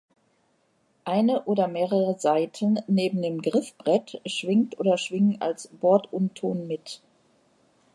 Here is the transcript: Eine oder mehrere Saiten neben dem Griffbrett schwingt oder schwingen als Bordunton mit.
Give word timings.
Eine 1.05 1.43
oder 1.43 1.67
mehrere 1.67 2.17
Saiten 2.17 2.79
neben 2.87 3.21
dem 3.21 3.39
Griffbrett 3.39 4.19
schwingt 4.25 4.79
oder 4.79 4.97
schwingen 4.97 5.39
als 5.43 5.67
Bordunton 5.67 6.65
mit. 6.65 7.01